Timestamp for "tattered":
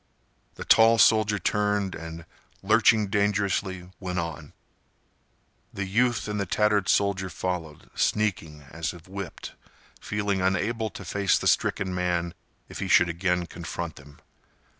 6.47-6.89